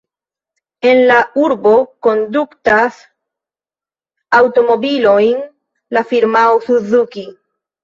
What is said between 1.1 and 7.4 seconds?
la urbo produktas aŭtomobilojn la firmao Suzuki.